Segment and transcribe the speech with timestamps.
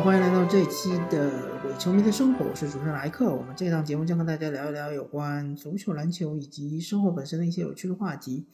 [0.00, 1.28] 欢迎来到这一期的
[1.64, 3.34] 伪球迷的生活，我是主持人莱克。
[3.34, 8.46] 我们这档节目将和大家聊一聊有关足球、篮球以及生活本身的一些有趣的话题。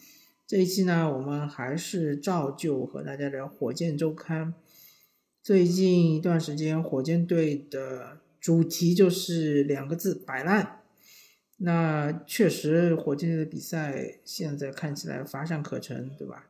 [0.46, 4.54] 这一期呢，我们还是照旧和大家聊火箭周刊。
[5.42, 10.80] 最近一段时间，火箭队的主题就是两个字：摆烂。
[11.58, 16.46] 那确实，火箭队的比赛现在看起来乏善可陈，对吧？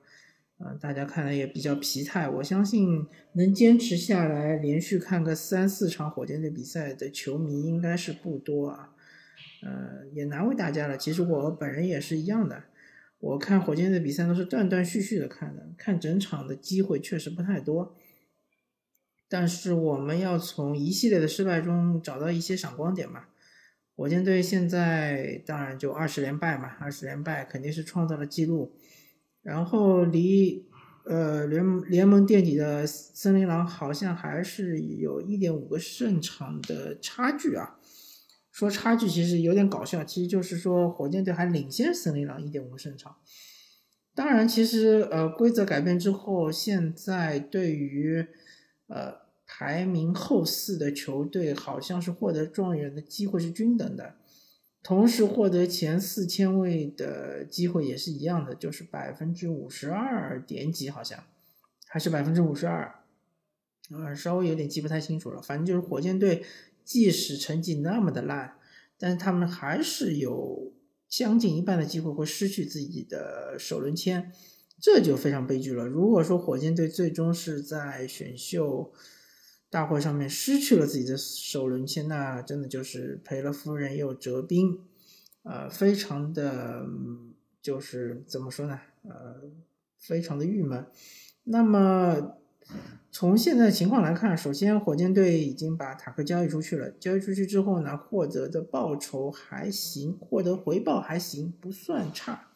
[0.58, 2.28] 啊，大家看来也比较疲态。
[2.28, 8.94] 我相信能坚持下来，连续看个三四场火箭队比赛的球迷应该是不多啊。
[9.62, 10.96] 呃，也难为大家了。
[10.96, 12.64] 其实我本人也是一样的，
[13.18, 17.96] 我看火箭队比赛都是断断续续的看的，看整场的机会确实不太多。
[19.28, 23.24] 但是我们要从一系列的失败中找到一些闪光点嘛。
[23.96, 28.76] 火箭队现在当然就二十连败嘛，二十连败肯定是创造了记录。
[29.44, 30.66] 然后离
[31.04, 37.78] 呃联联盟垫底的森林狼好像还是有一点五个胜场的差距啊。
[38.50, 43.14] 说差距其实有点搞笑，其实就是说火箭队还领先森林狼一点五个胜场。
[44.12, 48.26] 当然，其实呃规则改变之后，现在对于
[48.88, 49.22] 呃。
[49.46, 54.16] 排名后四的球队好像是获得状元的机会是均等的，
[54.84, 61.24] 同时获得前四千位的机会也是一样的，就是百分之五十二点几，好像
[61.86, 63.00] 还是百分之五十二，
[63.90, 65.40] 啊，稍微有点记不太清楚了。
[65.40, 66.44] 反正就是火箭队，
[66.84, 68.58] 即使成绩那么的烂，
[68.98, 70.74] 但是他们还是有
[71.08, 74.32] 将近一半的机会会失去自己的首轮签，
[74.78, 75.86] 这就非常悲剧了。
[75.86, 78.92] 如果说火箭队最终是在选秀，
[79.74, 84.78] 大会上面失去了自己的首轮签，那真的就是赔了夫人又折兵，
[85.42, 86.86] 呃，非常的，
[87.60, 88.78] 就是怎么说呢？
[89.02, 89.50] 呃，
[89.98, 90.86] 非常的郁闷。
[91.42, 92.36] 那么
[93.10, 102.50] 从现在情况来看，首先火箭队已经把塔克交易出去了，交易出去之后呢，获得的报酬还行，获得回报还行，不算差。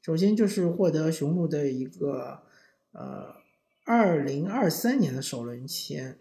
[0.00, 2.40] 首先就是获得雄鹿的一个
[2.92, 3.34] 呃
[3.84, 6.18] 二零二三年的首轮签。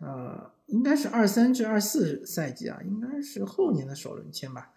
[0.00, 4.72] 呃，应该是二三至二四赛季啊，应该是后年的首轮签吧。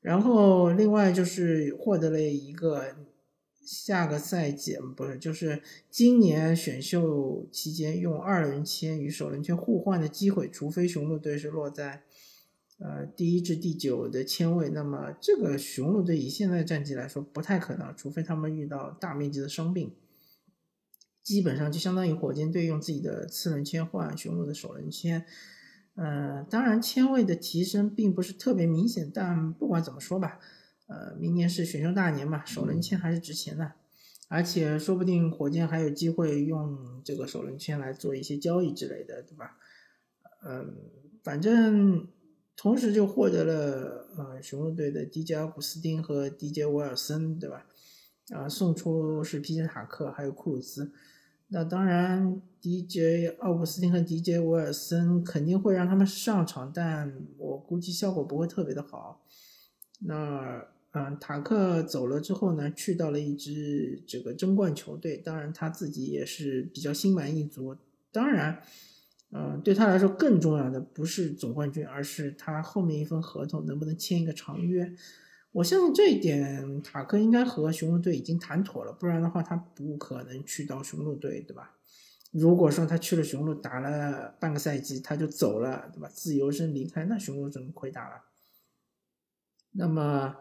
[0.00, 2.96] 然后另外就是获得了一个
[3.62, 12.02] 下个赛季不是，就是今年选秀期间用二轮签与首轮签互换的机会，除非雄鹿队是落在
[12.78, 19.94] 呃第一至第九的签位，那么这个雄鹿队以现在战绩来说不太可能，除非他们遇到大面积的伤病。
[21.30, 25.24] 基本上就相当于火箭队用自己的次轮签换雄鹿的首轮签，
[25.94, 30.40] 呃，当然签位的提升并不是特别明显，但不管怎么说吧，
[30.88, 33.74] 呃，明年是选秀大年嘛，首轮签还是值钱的，
[34.26, 39.56] 而且说不定火箭还有机会用这个首轮签来做一些交易之类的，对吧？
[40.44, 40.74] 嗯，
[41.22, 42.08] 反正
[42.56, 47.66] 同时就获得了呃雄鹿队的 DJ 奥古斯丁和 DJ 威尔森，对吧？
[48.34, 50.92] 啊，送出是皮杰塔克还有库鲁斯。
[51.52, 59.24] 那当然，DJ 奥古斯汀和 DJ 威尔森肯定会让他们上场，但我估计效果不会特别的好。
[60.00, 67.76] 那嗯，塔克走了之后呢，去到了一支这个争冠球队，当然他自己也是比较心满意足。
[68.12, 68.60] 当然，
[69.30, 74.92] 嗯，对他来说更重要的不是总冠军，而是他后面一份合同能不能签一个长约。
[75.52, 81.76] 我相信这一点，塔克应该和雄鹿队已经谈妥了，不然的话他不可能去到雄鹿队，对吧？
[82.30, 86.08] 如果说他去了雄鹿打了半个赛季他就走了，对吧？
[86.08, 88.22] 自由身离开，那雄鹿怎么亏大了。
[89.72, 90.36] 那么，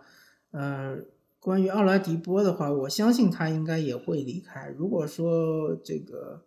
[0.51, 0.97] 呃，
[1.39, 4.69] 关于奥拉迪波的话，我相信他应该也会离开。
[4.69, 6.45] 如果说这个。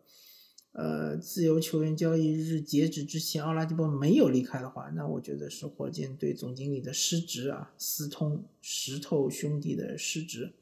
[0.73, 10.55] 呃，自由球员交易日截止之前，奥拉迪波没有离开的话，那我觉得是火箭队总经理的失职啊，斯通石头兄弟的失职。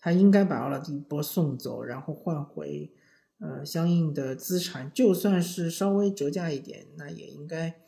[0.00, 2.90] 他应该把奥拉迪波送走，然后换回
[3.38, 7.80] 呃相应的资产，就算是稍微折价一点，那也应该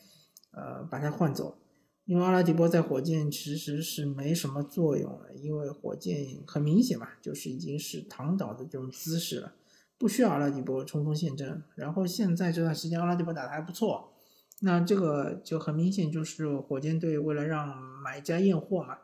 [0.52, 1.58] 呃把他换走。
[2.04, 9.54] 因为奥拉迪波在火箭其实是没什么作用了，因为火箭很明显嘛，就是已经是躺倒的这种姿势了。
[9.96, 14.12] 不需要阿拉迪波冲锋陷阵，然后现在这段时间阿拉迪波打的还不错，
[14.60, 18.98] 那这个就很明显就是火箭队为了让买家验货嘛。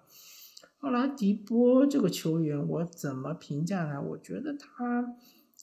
[0.80, 4.02] 阿拉迪波这个球员我怎么评价呢？
[4.02, 5.14] 我觉得他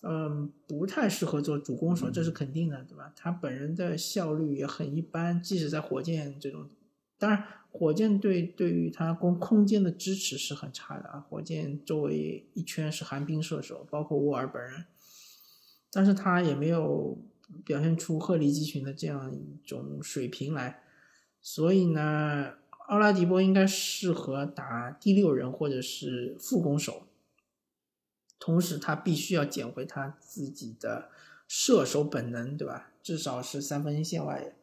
[0.04, 3.12] 嗯不太适合做主攻手，这是肯定的，对吧？
[3.16, 6.70] 他本人的效率也很一般，即使在火箭这种，
[7.18, 11.20] 当然火箭队对于他攻空间的支持是很差的啊。
[11.20, 14.86] 火箭周围一圈是寒冰射手，包括沃尔本人。
[15.92, 17.18] 但是他也没有
[17.66, 20.84] 表现出鹤立鸡群的这样一种水平来，
[21.42, 22.56] 所以呢，
[22.90, 27.08] 奥拉迪波应该适合打第六人或者是副攻手，
[28.38, 31.10] 同时他必须要捡回他自己的
[31.48, 32.92] 射手本能，对吧？
[33.02, 34.54] 至少是三分线外，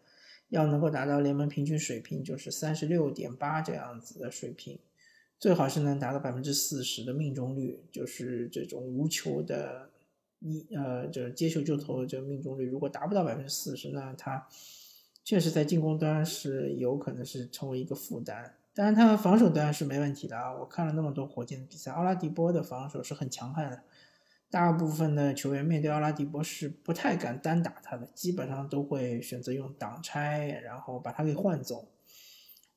[0.51, 4.79] 要能够达到联盟平均水平，就是三十六点八这样子的水平，
[5.39, 9.91] 最好是能达到百分之四十的命中率，就是这种无球的。
[10.45, 14.47] 一呃，就是接球就投的这个命中率，如果达不到百分之四十，那他
[15.25, 18.55] 确实在进攻端是有可能是成为一个负担。
[18.75, 20.53] 当然，他防守端是没问题的啊！
[20.53, 23.83] 我看了那么多火箭的比赛，奥拉迪波的防守是很强悍的，
[24.51, 31.89] 大部分的球员面对奥拉迪波是不太敢单打他的，基本上都会选择用挡拆，然后把他给换走。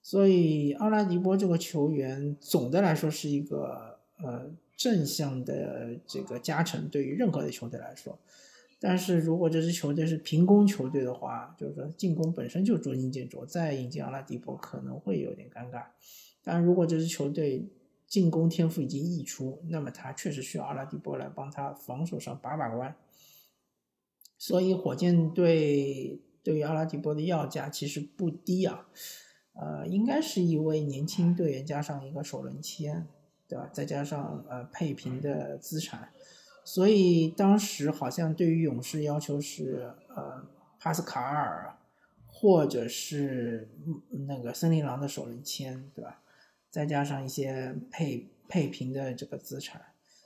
[0.02, 4.52] 所以，奥拉迪波这个球员总的来说是一个呃。
[4.78, 8.20] 正向的这个加成对于任何的球队来说，
[8.80, 15.88] 但是如果这支球队是平攻球队的话，就是说进攻本身就捉襟见肘，再引进阿拉迪波可能会有点尴尬。
[16.44, 17.68] 但如果这支球队
[18.06, 22.96] 进攻天赋已经溢出，那么他确实需要阿拉迪波来帮他防守上把把关。
[24.38, 28.88] 所以火箭队对于阿拉迪波的要价其实不低啊，
[29.54, 33.08] 呃，应该是一位年轻队员加上一个首轮签。
[33.48, 33.70] 对吧？
[33.72, 36.10] 再加上呃配平的资产，
[36.66, 40.46] 所以当时好像对于勇士要求是呃
[40.78, 41.78] 帕斯卡尔，
[42.26, 43.70] 或者是
[44.28, 46.22] 那个森林狼的首轮签，对吧？
[46.70, 49.82] 再加上一些配配平的这个资产，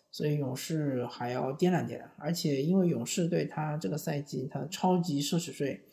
[0.10, 2.10] 所以勇士还要掂量掂量。
[2.18, 5.86] 而且因为勇士队他这个赛季他的超级奢侈税，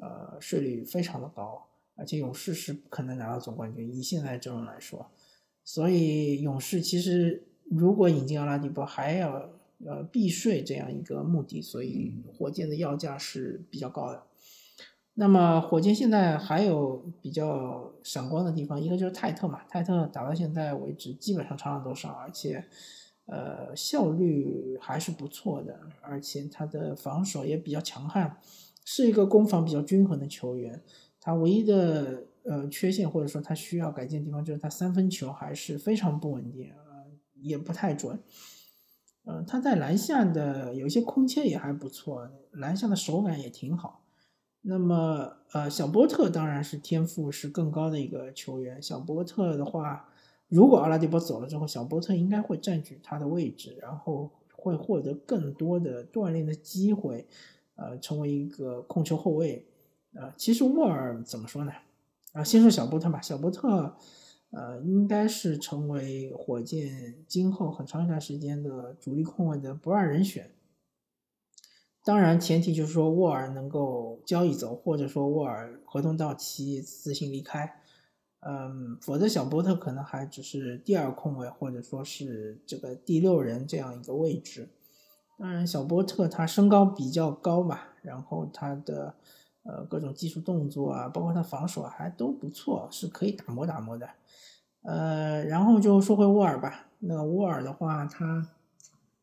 [0.00, 3.88] 呃税率非常的高，而且勇士是不可能拿到总冠军。
[3.88, 5.08] 以现在阵容来说。
[5.64, 9.50] 所以勇士其实如果引进阿拉迪波，还要
[9.86, 14.24] 呃避税这样一个目的，所以火箭的要价是比较高的。
[15.14, 22.62] 那么火箭现在还有比较闪光的地方，一个就是泰特嘛，泰特打到现在为止基本上场场都上，而且
[23.24, 28.36] 呃效率还是不错的，而且他的防守也比较强悍，
[28.84, 30.82] 是一个攻防比较均衡的球员。
[31.20, 32.24] 他唯一的。
[32.44, 38.18] 呃，缺陷或者说他需要改进的地方，就是他三分球还是非常不稳定，呃，也不太准。
[39.24, 44.04] 呃，他在篮下的有一些空切也还不错，篮下的手感也挺好。
[44.60, 48.80] 那么，呃，小波特当然是天赋是更高的一个球员。
[48.82, 50.08] 小波特的话，
[50.48, 57.26] 如果阿拉迪波走了之后，小波特应该会占据他的位置，然后会获得更多的锻炼的机会，
[57.76, 59.66] 呃，成为一个控球后卫。
[60.14, 61.72] 呃，其实沃尔怎么说呢？
[62.34, 63.20] 啊，先说小波特吧。
[63.20, 63.96] 小波特，
[64.50, 70.50] 呃，应该是成为火箭今后很长一段时间的主力控卫的不二人选。
[72.04, 77.80] 当然，前提就是说沃尔能够交易走，或者说沃尔合同到期自行离开。
[78.40, 84.70] 嗯，否则小波特可能还只是第二控卫，或者说是这个第六人这样一个位置。
[85.38, 89.14] 当然，小波特他身高比较高吧，然后他的。
[89.64, 94.08] 呃，各种技术动作啊，包括他防守还都不错，是可以打磨打磨的。
[94.82, 96.86] 呃，然后就说回沃尔吧。
[96.98, 98.46] 那个沃尔的话，他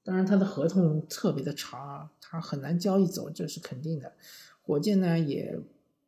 [0.04, 4.14] 当然他的合同特别的长，他很难交易走，这是肯定的。
[4.64, 5.60] 火箭呢也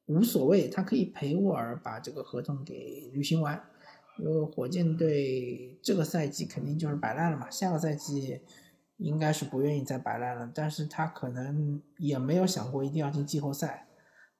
[0.08, 3.64] 无所谓，他可以陪沃尔把这个合同给履行完。
[4.20, 8.42] 因为火箭队这个赛季肯定就是摆烂了嘛，下个赛季
[8.98, 13.88] 应该是不愿意再摆烂了，但是他可能也没有想过一定要进季后赛。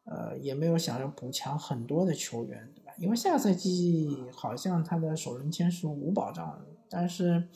[0.06, 2.92] 呃，也没有想要补强很多的球员，对吧？
[2.98, 7.48] 因为下赛季好像他的首轮签是无保障的，但是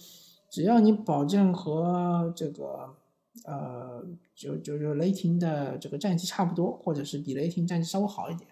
[0.49, 2.95] 只要你保证和这个
[3.43, 4.01] 呃，
[4.33, 8.49] 就就就雷霆的这个战绩差不多，或者是比雷霆战绩稍微好一点，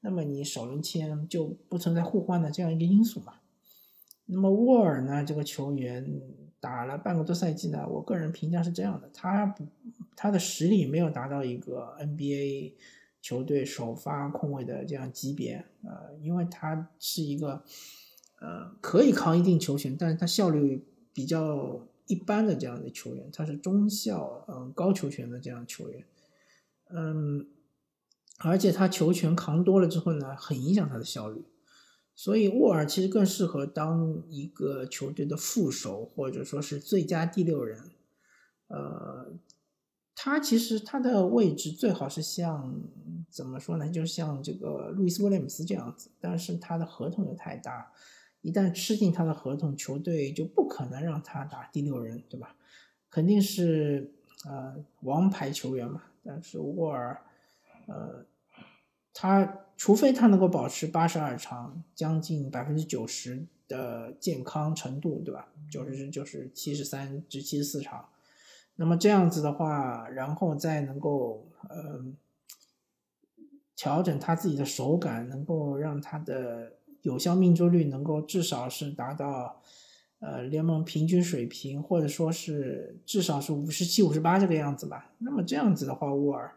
[0.00, 3.34] 那么你首轮签就不存在互换的这样一个因素嘛。
[4.24, 6.22] 那么沃尔呢，这个球员
[6.58, 9.64] 打了半个多赛季呢，我个人评价是这样的，他不
[10.16, 12.72] 他的实力没有达到一个 NBA。
[13.26, 17.64] 球队首发控卫的这样级别，呃，因为他是一个，
[18.40, 26.04] 呃，可以扛一定球权，但是他效率比较一般的这样的球员，他是中效，嗯，高球权的这样球员，
[26.88, 27.48] 嗯，
[28.38, 31.44] 而且他球权扛多了之后呢，很影响他的效率，
[32.14, 37.90] 所以沃尔其实更适合当一个球队的副手，或者说是最佳第六人，
[38.68, 39.32] 呃。
[40.18, 42.82] 他其实他的位置最好是像
[43.30, 43.86] 怎么说呢？
[43.90, 47.92] 就像这个路易斯威廉姆斯这样子，但是他的合同又太大，
[48.40, 52.56] 一旦吃进他的合同，球队就不可能让他打第六人，对吧？
[53.10, 54.14] 肯定是
[54.46, 57.22] 呃王牌球员嘛，但是沃尔，
[57.86, 58.24] 呃，
[59.12, 65.52] 他除非他能够保持八十二场，将近百分之九十的健康程度，对吧？
[65.70, 68.08] 九十就是七十三至七十四场，
[68.76, 72.04] 那么这样子的话，然后再能够呃
[73.74, 79.60] 调整他自己的手感，能够让他的有效命中率能够至少是达到。
[80.18, 85.12] 呃，联盟平均水平，或者说是至少是五十七、五十八这个样子吧。
[85.18, 86.56] 那么这样子的话，沃尔，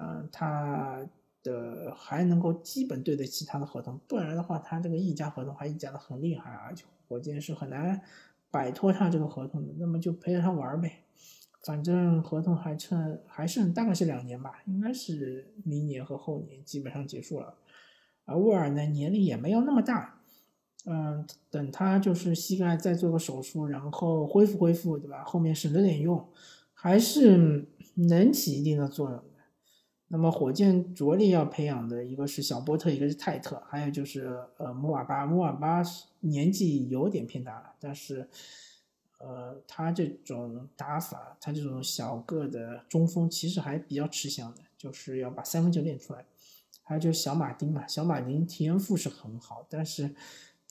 [0.00, 1.06] 嗯，他
[1.44, 6.72] 的还能够基本对得起他的合同，不然的话，他这个溢价合同还溢价的很厉害，啊！
[6.72, 8.02] 就火箭是很难
[8.50, 9.72] 摆脱他这个合同的。
[9.78, 10.99] 那么就陪着他玩呗，
[11.62, 17.54] 反正合同还剩还剩大概是两年吧，应该是明年和后年基本上结束了。
[18.24, 20.20] 而沃尔呢，年龄也没有那么大。
[20.86, 25.22] 嗯，等他就是膝盖再做个手术，然后恢复恢复，对吧？
[25.24, 26.26] 后面省着点用，
[26.72, 29.24] 还是能起一定的作用的。
[30.08, 35.26] 那么火箭着力要培养的一个是小波特，一个是泰特，还有就是呃穆尔巴。
[35.26, 35.82] 穆尔巴
[36.20, 38.28] 年纪有点偏大了，但是
[39.20, 46.26] 呃他这种打法，他这种小个的中锋其实还比较吃香的，就是要把三分球练出来。
[46.82, 50.14] 还有就是小马丁嘛，小马丁天赋是很好，但是。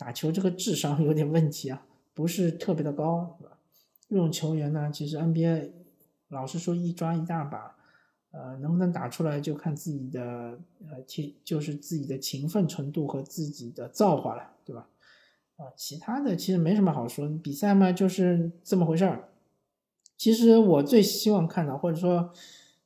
[0.01, 3.57] 打球这个智商有点问题啊，不是特别的高，是吧？
[4.07, 5.71] 这种球员呢，其实 NBA
[6.29, 7.75] 老实说一抓一大把，
[8.31, 10.57] 呃，能不能打出来就看自己的
[10.89, 14.87] 呃勤，就是自己的勤奋程度和自己的造化了，对吧？
[15.59, 19.29] 啊，其他的其实没什么好说，比赛嘛就是这么回事儿。
[20.17, 22.33] 其实我最希望看到，或者说。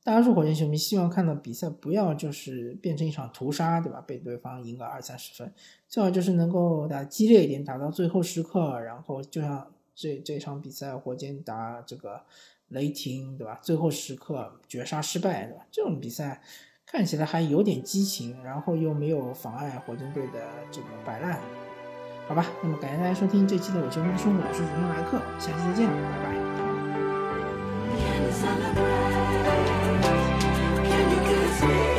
[0.06, 4.04] 大多数火箭球迷希望看到比赛不要就是变成一场屠杀，对吧？
[4.06, 5.50] 被对方赢个二三十分，
[5.88, 12.20] 最好就是能够打激烈一点，打到最后时刻，然后就像这这场比赛火箭打这个
[12.68, 13.58] 雷霆，对吧？
[13.62, 15.66] 最后时刻绝杀失败，对吧？
[15.70, 16.42] 这种比赛
[16.84, 21.40] 看起来还有点激情，然后又没有妨碍火箭队的这个摆烂，
[22.26, 26.34] 好吧那么感谢大家收听这期的我是熊生兄我是熊猫来克下期再见拜拜。
[30.84, 31.93] Can you kiss me